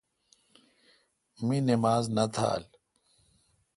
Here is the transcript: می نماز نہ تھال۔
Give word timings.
می 1.45 1.57
نماز 1.69 2.03
نہ 2.15 2.25
تھال۔ 2.33 2.63